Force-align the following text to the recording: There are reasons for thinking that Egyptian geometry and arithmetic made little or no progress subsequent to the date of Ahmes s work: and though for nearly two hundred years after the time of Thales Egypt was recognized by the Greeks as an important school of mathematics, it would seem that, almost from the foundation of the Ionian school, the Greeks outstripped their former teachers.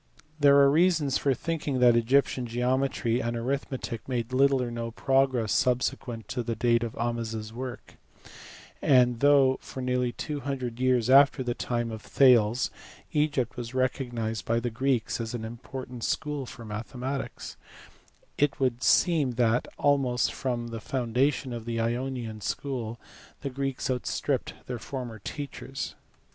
There 0.39 0.57
are 0.57 0.71
reasons 0.71 1.19
for 1.19 1.35
thinking 1.35 1.77
that 1.79 1.95
Egyptian 1.95 2.47
geometry 2.47 3.21
and 3.21 3.37
arithmetic 3.37 4.09
made 4.09 4.33
little 4.33 4.59
or 4.59 4.71
no 4.71 4.89
progress 4.89 5.51
subsequent 5.53 6.27
to 6.29 6.41
the 6.41 6.55
date 6.55 6.81
of 6.81 6.93
Ahmes 6.93 7.39
s 7.39 7.51
work: 7.51 7.97
and 8.81 9.19
though 9.19 9.59
for 9.61 9.79
nearly 9.79 10.11
two 10.11 10.39
hundred 10.39 10.79
years 10.79 11.07
after 11.07 11.43
the 11.43 11.53
time 11.53 11.91
of 11.91 12.01
Thales 12.01 12.71
Egypt 13.13 13.55
was 13.55 13.75
recognized 13.75 14.43
by 14.43 14.59
the 14.59 14.71
Greeks 14.71 15.21
as 15.21 15.35
an 15.35 15.45
important 15.45 16.03
school 16.03 16.41
of 16.41 16.59
mathematics, 16.65 17.55
it 18.39 18.59
would 18.59 18.81
seem 18.81 19.33
that, 19.33 19.67
almost 19.77 20.33
from 20.33 20.69
the 20.69 20.81
foundation 20.81 21.53
of 21.53 21.65
the 21.65 21.79
Ionian 21.79 22.41
school, 22.41 22.99
the 23.41 23.51
Greeks 23.51 23.87
outstripped 23.87 24.55
their 24.65 24.79
former 24.79 25.19
teachers. 25.19 25.93